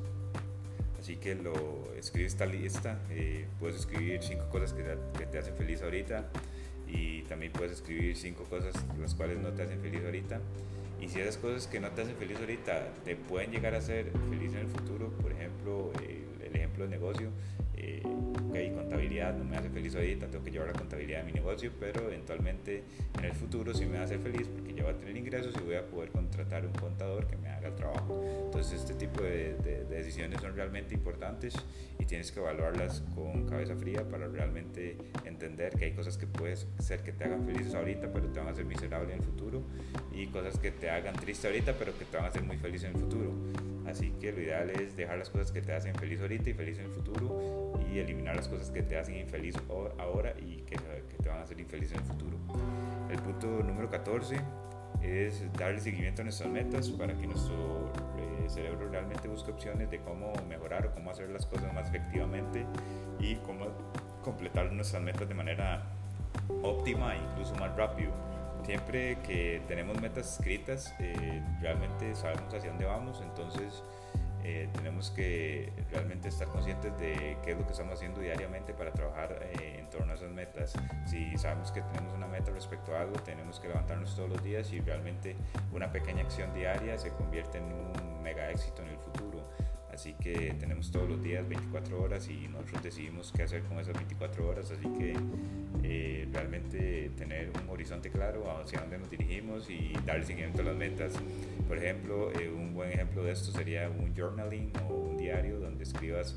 Así 1.00 1.16
que 1.16 1.36
lo 1.36 1.92
escribe 1.98 2.28
esta 2.28 2.46
lista, 2.46 3.00
eh, 3.10 3.48
puedes 3.60 3.78
escribir 3.78 4.22
cinco 4.22 4.48
cosas 4.50 4.74
que 4.74 4.84
te, 4.84 4.98
que 5.18 5.26
te, 5.26 5.40
hacen 5.40 5.56
feliz 5.56 5.82
ahorita 5.82 6.30
y 6.88 7.24
también 7.24 7.52
puedes 7.52 7.72
escribir 7.72 8.16
cinco 8.16 8.44
cosas 8.44 8.76
las 9.00 9.16
cuales 9.16 9.40
no 9.40 9.50
te 9.50 9.64
hacen 9.64 9.82
feliz 9.82 10.02
ahorita. 10.06 10.40
Y 11.02 11.10
si 11.10 11.20
esas 11.20 11.38
cosas 11.38 11.66
que 11.66 11.80
no 11.80 11.90
te 11.90 12.04
hacen 12.04 12.16
feliz 12.16 12.38
ahorita 12.38 12.94
te 13.04 13.16
pueden 13.16 13.52
llegar 13.52 13.74
a 13.74 13.80
hacer 13.80 14.12
feliz 14.30 14.54
en 14.54 14.60
el 14.60 14.68
futuro, 14.68 15.10
por 15.10 15.32
ejemplo, 15.32 15.92
el 16.44 16.56
ejemplo 16.56 16.84
de 16.84 16.90
negocio, 16.92 17.30
eh, 17.84 18.04
ok, 18.06 18.76
contabilidad 18.76 19.36
no 19.36 19.44
me 19.44 19.58
hace 19.58 19.70
feliz 19.70 19.96
ahorita, 19.96 20.28
tengo 20.28 20.44
que 20.44 20.52
llevar 20.52 20.68
la 20.68 20.74
contabilidad 20.74 21.20
de 21.20 21.26
mi 21.26 21.32
negocio, 21.32 21.72
pero 21.80 22.06
eventualmente 22.06 22.84
en 23.18 23.26
el 23.26 23.34
futuro 23.34 23.74
sí 23.74 23.86
me 23.86 23.96
va 23.96 24.02
a 24.02 24.04
hacer 24.04 24.20
feliz 24.20 24.48
porque 24.48 24.76
ya 24.76 24.84
voy 24.84 24.94
a 24.94 24.98
tener 24.98 25.18
ingresos 25.18 25.56
y 25.58 25.64
voy 25.64 25.76
a 25.76 25.86
poder 25.88 26.12
contratar 26.12 26.64
un 26.64 26.74
contador 26.74 27.26
que 27.26 27.38
me 27.38 27.50
haga 27.50 27.70
el 27.70 27.76
trabajo. 27.76 28.22
Entonces 28.46 28.82
este 28.82 28.94
tipo 28.94 29.24
de, 29.24 29.56
decisiones 29.90 30.40
son 30.42 30.56
realmente 30.56 30.94
importantes 30.94 31.56
y 31.98 32.06
tienes 32.06 32.32
que 32.32 32.40
evaluarlas 32.40 33.02
con 33.16 33.48
cabeza 33.48 33.76
fría 33.76 34.08
para 34.08 34.28
realmente 34.28 34.98
entender 35.26 35.74
que 35.74 35.86
hay 35.86 35.94
cosas 35.94 36.18
que 36.18 36.28
puedes 36.28 36.68
ser 36.78 37.02
que 37.02 37.14
te 37.14 37.24
hagan 37.24 37.44
felices 37.46 37.74
ahorita, 37.74 38.14
pero 38.14 38.28
te 38.28 38.38
van 38.38 38.48
a 38.48 38.52
hacer 38.52 38.66
miserable 38.66 39.14
en 39.14 39.20
el 39.20 39.26
futuro 39.26 39.64
y 40.12 40.28
cosas 40.28 40.60
que 40.60 40.70
te 40.70 40.92
hagan 40.92 41.16
triste 41.16 41.48
ahorita, 41.48 41.74
pero 41.80 41.98
que 41.98 42.06
te 42.06 42.16
van 42.16 42.28
a 42.28 42.30
hacer 42.30 42.44
muy 42.44 42.58
feliz 42.58 42.84
en 42.84 42.92
el 42.92 42.98
futuro. 42.98 43.34
Así 43.88 44.12
que 44.22 44.32
lo 44.32 44.42
ideal 44.42 44.70
es 44.70 44.96
dejar 44.96 45.18
las 45.18 45.30
cosas 45.30 45.52
que 45.52 45.62
te 45.62 45.74
hacen 45.74 45.96
feliz 45.96 46.22
ahorita 46.22 46.50
y 46.52 46.54
feliz 46.54 46.78
en 46.78 46.86
el 46.86 46.92
futuro 46.92 47.71
y 47.92 48.00
eliminar 48.00 48.36
las 48.36 48.48
cosas 48.48 48.72
que 48.72 48.82
te 48.84 48.98
hacen 48.98 49.16
infeliz 49.16 49.56
ahora 49.98 50.34
y 50.40 50.58
que, 50.62 50.78
te 50.78 51.30
van 51.30 51.40
a 51.40 51.42
hacer 51.44 51.60
infeliz 51.60 51.92
en 51.92 52.00
el 52.00 52.04
futuro. 52.04 52.38
El 53.10 53.20
punto 53.20 53.48
número 53.48 53.90
14 53.90 54.38
es 55.02 55.52
darle 55.54 55.80
seguimiento 55.80 56.22
a 56.22 56.26
nuestras 56.26 56.50
metas 56.50 56.90
para 56.90 57.14
que 57.14 57.28
nuestro 57.28 57.92
eh, 58.18 58.50
cerebro 58.50 58.90
realmente 58.90 59.28
busque 59.28 59.52
opciones 59.52 59.90
de 59.90 60.00
cómo 60.00 60.32
mejorar 60.48 60.86
o 60.88 60.92
cómo 60.94 61.12
hacer 61.12 61.30
las 61.30 61.46
cosas 61.46 61.74
más 61.74 61.88
efectivamente 61.88 62.66
y 63.20 63.36
cómo 63.36 63.68
completar 64.24 64.72
nuestras 64.72 65.02
metas 65.02 65.28
de 65.28 65.34
manera 65.34 65.84
óptima 66.64 67.16
e 67.16 67.20
incluso 67.20 67.56
más 67.56 67.76
rápido. 67.76 68.12
Siempre 68.66 69.18
que 69.24 69.62
tenemos 69.68 70.00
metas 70.00 70.38
escritas, 70.38 70.94
eh, 71.00 71.44
realmente 71.62 72.14
sabemos 72.16 72.54
hacia 72.54 72.70
dónde 72.70 72.86
vamos, 72.86 73.22
entonces 73.24 73.84
eh, 74.44 74.70
tenemos 74.74 75.12
que 75.12 75.72
realmente 75.92 76.30
estar 76.30 76.48
conscientes 76.48 76.98
de 77.00 77.38
qué 77.44 77.52
es 77.52 77.58
lo 77.58 77.66
que 77.66 77.72
estamos 77.72 77.94
haciendo 77.94 78.22
diariamente 78.22 78.74
para 78.74 78.92
trabajar 78.92 79.38
eh, 79.60 79.78
en 79.80 79.90
torno 79.90 80.12
a 80.14 80.16
esas 80.16 80.32
metas. 80.32 80.74
Si 81.06 81.38
sabemos 81.38 81.72
que 81.72 81.82
tenemos 81.82 82.14
una 82.14 82.28
meta 82.28 82.52
respecto 82.52 82.96
a 82.96 83.02
algo, 83.02 83.14
tenemos 83.20 83.60
que 83.60 83.68
levantarnos 83.68 84.16
todos 84.16 84.30
los 84.30 84.44
días 84.44 84.72
y 84.74 84.80
realmente 84.80 85.36
una 85.72 85.92
pequeña 85.92 86.22
acción 86.22 86.54
diaria 86.54 86.98
se 86.98 87.10
convierte 87.12 87.60
en 87.60 87.66
un 87.66 88.24
mega 88.24 88.50
éxito 88.50 88.82
en 88.82 88.90
el 88.90 88.98
futuro. 88.98 89.32
Así 89.94 90.14
que 90.14 90.56
tenemos 90.60 90.90
todos 90.90 91.10
los 91.10 91.22
días 91.22 91.48
24 91.48 92.02
horas 92.02 92.28
y 92.30 92.48
nosotros 92.48 92.82
decidimos 92.82 93.32
qué 93.36 93.44
hacer 93.44 93.62
con 93.64 93.78
esas 93.80 93.94
24 93.94 94.48
horas. 94.48 94.72
Así 94.72 94.88
que 94.98 95.14
eh, 95.84 96.28
realmente 96.32 97.12
tener 97.18 97.52
un 97.62 97.70
horizonte 97.70 98.10
claro 98.10 98.60
hacia 98.60 98.80
dónde 98.80 98.98
nos 98.98 99.10
dirigimos 99.10 99.70
y 99.70 99.94
darle 100.06 100.26
seguimiento 100.26 100.62
a 100.62 100.66
las 100.66 100.76
metas. 100.76 101.14
Por 101.72 101.78
ejemplo, 101.78 102.34
eh, 102.34 102.50
un 102.50 102.74
buen 102.74 102.92
ejemplo 102.92 103.24
de 103.24 103.32
esto 103.32 103.54
sería 103.54 103.90
un 103.90 104.14
journaling 104.14 104.74
o 104.90 104.94
un 104.94 105.16
diario 105.16 105.58
donde 105.58 105.86
escribas 105.86 106.36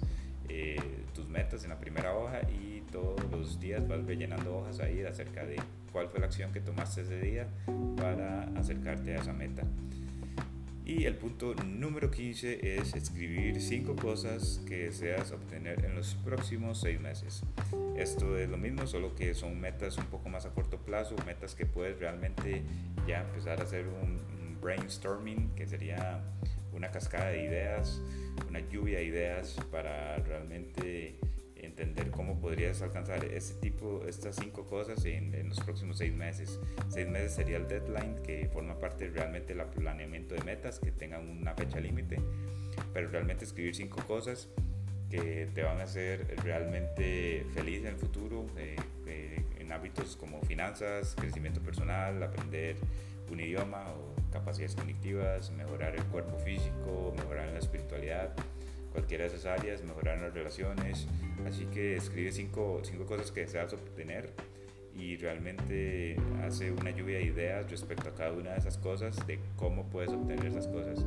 eh, 0.49 0.77
tus 1.13 1.29
metas 1.29 1.65
en 1.65 1.71
la 1.71 1.81
primera 1.81 2.17
hoja 2.17 2.43
y 2.43 2.83
todos 2.93 3.21
los 3.33 3.59
días 3.59 3.89
vas 3.89 4.05
rellenando 4.05 4.59
hojas 4.59 4.79
ahí 4.79 5.03
acerca 5.03 5.45
de 5.45 5.57
cuál 5.91 6.09
fue 6.09 6.21
la 6.21 6.27
acción 6.27 6.53
que 6.53 6.61
tomaste 6.61 7.01
ese 7.01 7.21
día 7.21 7.49
para 7.97 8.45
acercarte 8.57 9.17
a 9.17 9.23
esa 9.23 9.33
meta. 9.33 9.65
Y 10.85 11.05
el 11.05 11.17
punto 11.17 11.57
número 11.65 12.13
15 12.13 12.77
es 12.79 12.95
escribir 12.95 13.61
5 13.61 13.97
cosas 13.97 14.61
que 14.69 14.85
deseas 14.85 15.33
obtener 15.33 15.85
en 15.85 15.97
los 15.97 16.15
próximos 16.15 16.81
6 16.83 17.01
meses. 17.01 17.43
Esto 17.97 18.39
es 18.39 18.49
lo 18.49 18.57
mismo, 18.57 18.87
solo 18.87 19.17
que 19.17 19.35
son 19.35 19.61
metas 19.61 19.99
un 19.99 20.07
poco 20.07 20.29
más 20.29 20.47
a 20.47 20.51
corto 20.51 20.79
plazo, 20.79 21.17
metas 21.27 21.57
que 21.57 21.67
puedes 21.67 21.99
realmente 21.99 22.63
ya 23.09 23.23
empezar 23.23 23.59
a 23.61 23.65
hacer 23.65 23.87
un, 23.89 24.34
brainstorming, 24.65 25.51
que 25.55 25.67
sería 25.67 26.21
una 26.73 26.91
cascada 26.91 27.29
de 27.29 27.45
ideas, 27.45 28.01
una 28.49 28.61
lluvia 28.61 28.99
de 28.99 29.05
ideas 29.05 29.57
para 29.71 30.17
realmente 30.17 31.19
entender 31.57 32.11
cómo 32.11 32.41
podrías 32.41 32.83
alcanzar 32.83 33.25
este 33.25 33.61
tipo, 33.61 34.03
estas 34.09 34.37
cinco 34.37 34.67
cosas 34.67 35.05
en, 35.05 35.49
los 35.49 35.61
próximos 35.61 35.99
seis 35.99 36.15
meses. 36.15 36.59
Seis 36.89 37.09
meses 37.09 37.35
sería 37.35 37.59
el 37.59 37.69
deadline 37.69 38.17
que 38.23 38.49
forma 38.53 38.79
parte 38.79 39.09
realmente 39.09 39.55
del 39.55 39.65
planeamiento 39.67 40.35
de 40.35 40.43
metas 40.43 40.79
que 40.79 40.91
tengan 40.91 41.29
una 41.29 41.55
fecha 41.55 41.79
límite, 41.79 42.19
pero 42.93 43.09
realmente 43.09 43.45
escribir 43.45 43.75
cinco 43.75 44.03
cosas 44.07 44.49
que 45.11 45.49
te 45.55 45.63
van 45.63 45.81
a 45.81 45.85
hacer 45.85 46.37
realmente 46.43 47.47
feliz 47.55 47.81
en 47.81 47.89
el 47.89 47.97
futuro, 47.97 48.47
eh, 48.57 48.77
eh, 49.07 49.45
en 49.61 49.73
hábitos 49.73 50.17
como 50.17 50.41
finanzas, 50.43 51.15
crecimiento 51.17 51.61
personal, 51.61 52.23
aprender 52.23 52.77
un 53.31 53.41
idioma 53.41 53.85
o 53.89 54.15
capacidades 54.33 54.75
cognitivas, 54.75 55.51
mejorar 55.53 55.95
el 55.95 56.05
cuerpo 56.05 56.37
físico, 56.39 57.15
mejorar 57.17 57.53
la 57.53 57.59
espiritualidad 57.59 58.35
cualquiera 58.93 59.25
de 59.25 59.31
esas 59.31 59.47
áreas, 59.47 59.83
mejorar 59.83 60.21
las 60.21 60.33
relaciones. 60.33 61.07
Así 61.47 61.67
que 61.67 61.97
escribe 61.97 62.33
cinco, 62.33 62.81
cinco 62.85 63.07
cosas 63.07 63.31
que 63.33 63.41
deseas 63.41 63.73
obtener 63.73 64.33
y 64.97 65.17
realmente 65.17 66.17
hace 66.45 66.71
una 66.71 66.91
lluvia 66.91 67.19
de 67.19 67.25
ideas 67.25 67.69
respecto 67.69 68.09
a 68.09 68.15
cada 68.15 68.33
una 68.33 68.53
de 68.53 68.59
esas 68.59 68.79
cosas, 68.79 69.27
de 69.27 69.41
cómo 69.57 69.89
puedes 69.91 70.11
obtener 70.11 70.47
esas 70.47 70.69
cosas. 70.69 71.05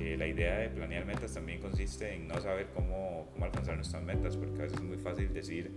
Eh, 0.00 0.16
la 0.18 0.26
idea 0.26 0.58
de 0.58 0.68
planear 0.70 1.04
metas 1.06 1.32
también 1.34 1.60
consiste 1.60 2.12
en 2.14 2.26
no 2.26 2.40
saber 2.40 2.66
cómo, 2.74 3.28
cómo 3.32 3.44
alcanzar 3.44 3.76
nuestras 3.76 4.02
metas, 4.02 4.36
porque 4.36 4.58
a 4.60 4.62
veces 4.62 4.78
es 4.78 4.84
muy 4.84 4.98
fácil 4.98 5.32
decir 5.32 5.70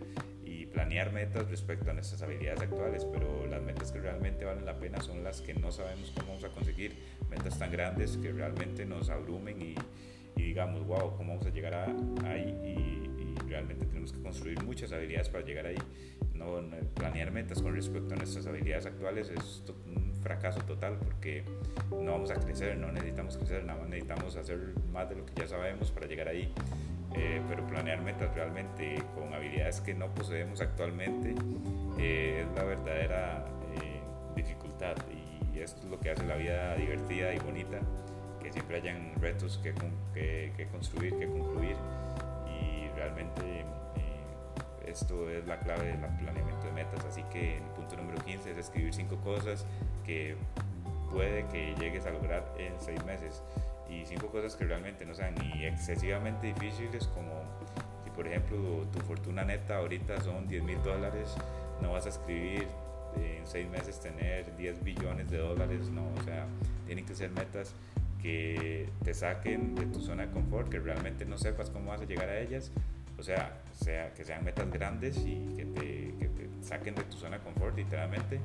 planear 0.73 1.13
metas 1.13 1.49
respecto 1.49 1.91
a 1.91 1.93
nuestras 1.93 2.21
habilidades 2.23 2.61
actuales, 2.61 3.05
pero 3.05 3.45
las 3.47 3.61
metas 3.61 3.91
que 3.91 3.99
realmente 4.01 4.43
valen 4.43 4.65
la 4.65 4.77
pena 4.77 4.99
son 5.01 5.23
las 5.23 5.39
que 5.39 5.53
no 5.53 5.71
sabemos 5.71 6.11
cómo 6.15 6.29
vamos 6.29 6.43
a 6.43 6.49
conseguir, 6.49 6.95
metas 7.29 7.57
tan 7.59 7.71
grandes 7.71 8.17
que 8.17 8.31
realmente 8.31 8.85
nos 8.85 9.09
abrumen 9.09 9.61
y, 9.61 9.75
y 10.35 10.43
digamos, 10.43 10.85
wow, 10.85 11.15
¿cómo 11.15 11.33
vamos 11.33 11.45
a 11.45 11.51
llegar 11.51 11.73
a, 11.75 11.85
ahí? 12.27 12.49
Y, 12.65 13.09
realmente 13.47 13.85
tenemos 13.85 14.11
que 14.11 14.19
construir 14.21 14.63
muchas 14.63 14.91
habilidades 14.91 15.29
para 15.29 15.45
llegar 15.45 15.67
ahí. 15.67 15.77
No, 16.33 16.59
planear 16.95 17.31
metas 17.31 17.61
con 17.61 17.75
respecto 17.75 18.13
a 18.13 18.17
nuestras 18.17 18.47
habilidades 18.47 18.87
actuales 18.87 19.29
es 19.29 19.63
un 19.85 20.13
fracaso 20.21 20.59
total 20.61 20.97
porque 20.97 21.43
no 21.91 22.11
vamos 22.13 22.31
a 22.31 22.35
crecer, 22.35 22.77
no 22.77 22.91
necesitamos 22.91 23.37
crecer, 23.37 23.63
nada 23.63 23.79
más 23.79 23.89
necesitamos 23.89 24.35
hacer 24.35 24.59
más 24.91 25.09
de 25.09 25.17
lo 25.17 25.25
que 25.25 25.33
ya 25.35 25.47
sabemos 25.47 25.91
para 25.91 26.07
llegar 26.07 26.27
ahí. 26.29 26.51
Eh, 27.15 27.41
pero 27.47 27.65
planear 27.67 28.01
metas 28.01 28.33
realmente 28.33 28.95
con 29.13 29.33
habilidades 29.33 29.81
que 29.81 29.93
no 29.93 30.07
poseemos 30.07 30.61
actualmente 30.61 31.35
eh, 31.99 32.43
es 32.43 32.55
la 32.55 32.63
verdadera 32.63 33.45
eh, 33.81 34.01
dificultad. 34.35 34.95
Y 35.53 35.59
esto 35.59 35.81
es 35.83 35.89
lo 35.89 35.99
que 35.99 36.09
hace 36.09 36.25
la 36.25 36.35
vida 36.35 36.75
divertida 36.75 37.33
y 37.33 37.39
bonita 37.39 37.79
que 38.43 38.51
siempre 38.51 38.77
hayan 38.77 39.13
retos 39.19 39.59
que, 39.63 39.73
que, 40.13 40.67
construir, 40.67 41.17
que 41.17 41.27
concluir. 41.27 41.75
Y 42.49 42.89
realmente 42.95 43.61
eh, 43.61 44.85
esto 44.85 45.29
es 45.29 45.47
la 45.47 45.59
clave 45.59 45.85
del 45.85 45.97
planeamiento 45.97 46.65
de 46.65 46.71
metas. 46.73 47.05
Así 47.05 47.23
que 47.31 47.57
el 47.57 47.63
punto 47.75 47.95
número 47.95 48.21
15 48.23 48.51
es 48.51 48.57
escribir 48.57 48.93
cinco 48.93 49.17
cosas 49.17 49.65
que 50.05 50.35
puede 51.11 51.45
que 51.47 51.75
llegues 51.79 52.05
a 52.05 52.11
lograr 52.11 52.43
en 52.57 52.73
seis 52.79 53.03
meses 53.05 53.41
y 54.01 54.05
cinco 54.05 54.27
cosas 54.27 54.55
que 54.55 54.65
realmente 54.65 55.05
no 55.05 55.13
sean 55.13 55.35
ni 55.35 55.65
excesivamente 55.65 56.47
difíciles 56.47 57.07
como 57.07 57.43
si 58.03 58.09
por 58.09 58.27
ejemplo 58.27 58.85
tu 58.91 58.99
fortuna 59.01 59.43
neta 59.43 59.77
ahorita 59.77 60.21
son 60.21 60.47
10 60.47 60.63
mil 60.63 60.81
dólares, 60.83 61.35
no 61.81 61.93
vas 61.93 62.05
a 62.05 62.09
escribir 62.09 62.67
en 63.15 63.45
seis 63.45 63.69
meses 63.69 63.99
tener 63.99 64.55
10 64.57 64.83
billones 64.83 65.29
de 65.29 65.37
dólares, 65.37 65.89
no, 65.89 66.03
o 66.19 66.23
sea, 66.23 66.47
tienen 66.85 67.05
que 67.05 67.15
ser 67.15 67.29
metas 67.31 67.73
que 68.21 68.89
te 69.03 69.13
saquen 69.13 69.75
de 69.75 69.85
tu 69.87 69.99
zona 69.99 70.25
de 70.25 70.31
confort, 70.31 70.69
que 70.69 70.79
realmente 70.79 71.25
no 71.25 71.37
sepas 71.37 71.69
cómo 71.69 71.91
vas 71.91 72.01
a 72.01 72.05
llegar 72.05 72.29
a 72.29 72.39
ellas, 72.39 72.71
o 73.19 73.23
sea, 73.23 73.61
sea 73.73 74.13
que 74.13 74.23
sean 74.23 74.43
metas 74.43 74.71
grandes 74.71 75.17
y 75.17 75.53
que 75.55 75.65
te, 75.65 76.15
que 76.17 76.29
te 76.29 76.63
saquen 76.63 76.95
de 76.95 77.03
tu 77.03 77.17
zona 77.17 77.37
de 77.37 77.43
confort 77.43 77.75
literalmente, 77.75 78.39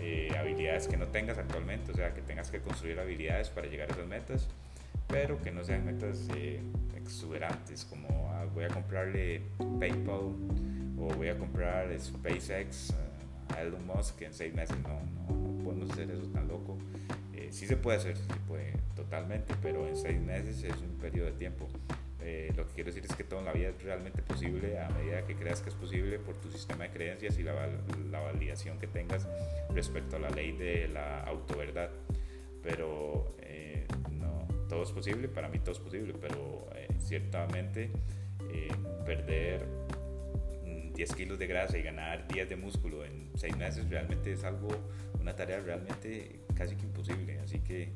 eh, 0.00 0.30
habilidades 0.38 0.86
que 0.86 0.96
no 0.96 1.06
tengas 1.06 1.38
actualmente, 1.38 1.92
o 1.92 1.94
sea, 1.94 2.12
que 2.12 2.20
tengas 2.20 2.50
que 2.50 2.60
construir 2.60 3.00
habilidades 3.00 3.48
para 3.48 3.66
llegar 3.66 3.88
a 3.88 3.92
esas 3.92 4.06
metas, 4.06 4.48
pero 5.08 5.40
que 5.40 5.50
no 5.50 5.64
sean 5.64 5.84
metas 5.84 6.28
eh, 6.34 6.60
exuberantes 6.96 7.84
como 7.84 8.30
ah, 8.32 8.46
voy 8.54 8.64
a 8.64 8.68
comprarle 8.68 9.42
PayPal 9.78 10.34
o 10.98 11.14
voy 11.16 11.28
a 11.28 11.38
comprar 11.38 11.88
SpaceX 11.98 12.90
eh, 12.90 12.94
a 13.54 13.62
Elon 13.62 13.86
Musk 13.86 14.22
en 14.22 14.32
seis 14.32 14.54
meses, 14.54 14.76
no, 14.82 15.00
no, 15.28 15.36
no 15.36 15.64
podemos 15.64 15.90
hacer 15.90 16.10
eso 16.10 16.26
tan 16.32 16.48
loco 16.48 16.76
sí 17.50 17.66
se 17.66 17.76
puede 17.76 17.98
hacer, 17.98 18.16
sí 18.16 18.24
puede, 18.46 18.72
totalmente, 18.94 19.54
pero 19.62 19.86
en 19.86 19.96
seis 19.96 20.20
meses 20.20 20.62
es 20.62 20.76
un 20.76 20.98
periodo 21.00 21.26
de 21.26 21.32
tiempo. 21.32 21.68
Eh, 22.20 22.52
lo 22.56 22.66
que 22.66 22.74
quiero 22.74 22.90
decir 22.90 23.08
es 23.08 23.14
que 23.16 23.24
todo 23.24 23.38
en 23.40 23.46
la 23.46 23.52
vida 23.52 23.68
es 23.68 23.82
realmente 23.82 24.20
posible 24.20 24.80
a 24.80 24.88
medida 24.90 25.24
que 25.24 25.36
creas 25.36 25.60
que 25.60 25.68
es 25.68 25.74
posible 25.74 26.18
por 26.18 26.34
tu 26.36 26.50
sistema 26.50 26.84
de 26.84 26.90
creencias 26.90 27.38
y 27.38 27.44
la, 27.44 27.54
la 28.10 28.20
validación 28.20 28.78
que 28.78 28.88
tengas 28.88 29.28
respecto 29.72 30.16
a 30.16 30.18
la 30.18 30.30
ley 30.30 30.52
de 30.52 30.88
la 30.88 31.22
autoverdad. 31.22 31.90
Pero 32.62 33.36
eh, 33.40 33.86
todo 34.76 34.84
es 34.84 34.92
posible, 34.92 35.28
para 35.28 35.48
mí 35.48 35.58
todo 35.58 35.72
es 35.72 35.78
posible, 35.78 36.12
pero 36.20 36.68
eh, 36.74 36.88
ciertamente 36.98 37.90
perder 39.06 39.64
10 40.94 41.14
kilos 41.14 41.38
de 41.38 41.46
grasa 41.46 41.78
y 41.78 41.82
ganar 41.82 42.26
10 42.28 42.48
de 42.48 42.56
músculo 42.56 43.04
en 43.04 43.30
6 43.36 43.56
meses 43.56 43.88
realmente 43.88 44.32
es 44.32 44.44
algo, 44.44 44.68
una 45.18 45.34
tarea 45.34 45.60
realmente 45.60 46.40
casi 46.54 46.74
que 46.74 46.82
imposible. 46.82 47.38
Así 47.40 47.60
que 47.60 47.88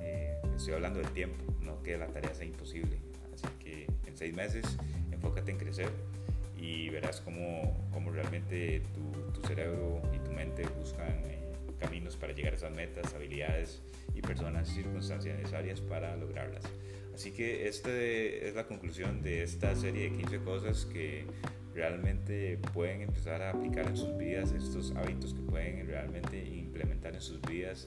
eh, 0.00 0.36
estoy 0.54 0.74
hablando 0.74 1.00
del 1.00 1.10
tiempo, 1.10 1.42
no 1.62 1.82
que 1.82 1.96
la 1.96 2.06
tarea 2.06 2.32
sea 2.32 2.46
imposible. 2.46 2.98
Así 3.34 3.48
que 3.58 3.86
en 4.06 4.16
6 4.16 4.34
meses 4.34 4.64
enfócate 5.10 5.50
en 5.50 5.58
crecer 5.58 5.90
y 6.56 6.90
verás 6.90 7.20
cómo, 7.22 7.88
cómo 7.92 8.12
realmente 8.12 8.82
tu, 8.94 9.32
tu, 9.32 9.48
cerebro 9.48 10.02
y 10.14 10.18
tu 10.18 10.30
mente 10.30 10.64
buscan 10.78 11.08
eh, 11.24 11.49
caminos 11.80 12.16
para 12.16 12.32
llegar 12.32 12.52
a 12.52 12.56
esas 12.56 12.74
metas, 12.76 13.12
habilidades 13.14 13.80
y 14.14 14.22
personas 14.22 14.70
y 14.70 14.74
circunstancias 14.74 15.36
necesarias 15.36 15.80
para 15.80 16.16
lograrlas. 16.16 16.62
Así 17.14 17.32
que 17.32 17.68
esta 17.68 17.90
es 17.90 18.54
la 18.54 18.66
conclusión 18.66 19.22
de 19.22 19.42
esta 19.42 19.74
serie 19.74 20.10
de 20.10 20.16
15 20.16 20.38
cosas 20.38 20.86
que 20.86 21.26
realmente 21.74 22.58
pueden 22.72 23.02
empezar 23.02 23.42
a 23.42 23.50
aplicar 23.50 23.86
en 23.86 23.96
sus 23.96 24.16
vidas, 24.16 24.52
estos 24.52 24.92
hábitos 24.96 25.34
que 25.34 25.40
pueden 25.42 25.86
realmente 25.86 26.42
implementar 26.42 27.14
en 27.14 27.20
sus 27.20 27.40
vidas, 27.42 27.86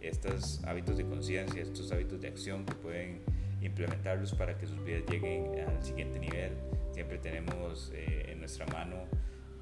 estos 0.00 0.62
hábitos 0.64 0.98
de 0.98 1.04
conciencia, 1.04 1.62
estos 1.62 1.92
hábitos 1.92 2.20
de 2.20 2.28
acción 2.28 2.64
que 2.64 2.74
pueden 2.74 3.20
implementarlos 3.62 4.34
para 4.34 4.58
que 4.58 4.66
sus 4.66 4.82
vidas 4.84 5.02
lleguen 5.08 5.46
al 5.66 5.82
siguiente 5.82 6.18
nivel. 6.18 6.52
Siempre 6.92 7.18
tenemos 7.18 7.90
eh, 7.94 8.26
en 8.28 8.38
nuestra 8.38 8.66
mano 8.66 9.06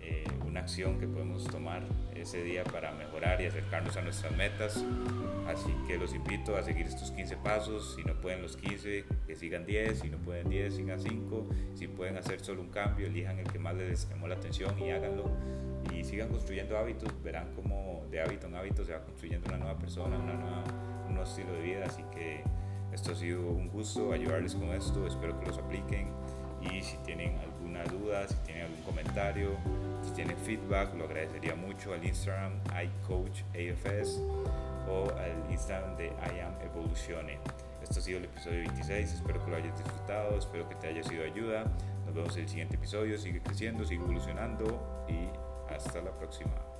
eh, 0.03 0.25
una 0.45 0.61
acción 0.61 0.99
que 0.99 1.07
podemos 1.07 1.45
tomar 1.45 1.83
ese 2.15 2.43
día 2.43 2.65
para 2.65 2.93
mejorar 2.93 3.41
y 3.41 3.47
acercarnos 3.47 3.97
a 3.97 4.03
nuestras 4.03 4.37
metas. 4.37 4.85
Así 5.47 5.73
que 5.87 5.97
los 5.99 6.15
invito 6.15 6.57
a 6.57 6.63
seguir 6.63 6.87
estos 6.87 7.11
15 7.13 7.37
pasos. 7.37 7.95
Si 7.97 8.05
no 8.05 8.15
pueden 8.21 8.43
los 8.43 8.57
15, 8.57 9.05
que 9.27 9.37
sigan 9.37 9.65
10. 9.65 10.01
Si 10.01 10.09
no 10.09 10.19
pueden 10.19 10.49
10, 10.49 10.75
sigan 10.75 11.01
5. 11.01 11.47
Si 11.75 11.89
pueden 11.89 12.17
hacer 12.17 12.41
solo 12.41 12.63
un 12.63 12.69
cambio, 12.69 13.07
elijan 13.07 13.39
el 13.39 13.51
que 13.51 13.59
más 13.59 13.75
les 13.75 14.09
llamó 14.09 14.29
la 14.29 14.35
atención 14.35 14.79
y 14.79 14.91
háganlo. 14.91 15.31
Y 15.95 16.05
sigan 16.05 16.29
construyendo 16.29 16.77
hábitos. 16.77 17.11
Verán 17.23 17.53
cómo 17.55 18.07
de 18.11 18.21
hábito 18.21 18.47
en 18.47 18.57
hábito 18.57 18.85
se 18.85 18.93
va 18.93 19.03
construyendo 19.03 19.49
una 19.49 19.59
nueva 19.59 19.79
persona, 19.79 20.19
una 20.19 20.35
nueva, 20.35 20.65
un 21.07 21.15
nuevo 21.15 21.29
estilo 21.29 21.53
de 21.53 21.63
vida. 21.63 21.87
Así 21.87 22.03
que 22.13 22.43
esto 22.93 23.13
ha 23.13 23.15
sido 23.15 23.49
un 23.49 23.69
gusto 23.69 24.13
ayudarles 24.13 24.55
con 24.55 24.69
esto. 24.69 25.07
Espero 25.07 25.39
que 25.41 25.47
los 25.47 25.59
apliquen. 25.59 26.09
Y 26.71 26.83
si 26.83 26.97
tienen 26.99 27.39
alguna 27.39 27.85
duda, 27.85 28.27
si 28.29 28.35
tienen 28.47 28.65
algún 28.65 28.83
comentario, 28.83 29.57
si 30.03 30.11
tienen 30.13 30.37
feedback, 30.39 30.95
lo 30.95 31.05
agradecería 31.05 31.55
mucho 31.55 31.93
al 31.93 32.05
Instagram 32.05 32.53
iCoachAFS 32.85 34.21
o 34.89 35.11
al 35.17 35.51
Instagram 35.51 35.97
de 35.97 36.07
I 36.07 36.41
Am 36.41 36.55
Evolucione. 36.63 37.39
Esto 37.83 37.99
ha 37.99 38.03
sido 38.03 38.19
el 38.19 38.25
episodio 38.25 38.59
26, 38.61 39.13
espero 39.15 39.45
que 39.45 39.51
lo 39.51 39.57
hayas 39.57 39.77
disfrutado, 39.77 40.39
espero 40.39 40.69
que 40.69 40.75
te 40.77 40.89
haya 40.89 41.03
sido 41.03 41.25
ayuda. 41.25 41.65
Nos 42.07 42.15
vemos 42.15 42.37
en 42.37 42.43
el 42.43 42.49
siguiente 42.49 42.77
episodio, 42.77 43.19
sigue 43.19 43.41
creciendo, 43.41 43.85
sigue 43.85 44.03
evolucionando 44.03 45.07
y 45.09 45.29
hasta 45.73 46.01
la 46.01 46.11
próxima. 46.13 46.72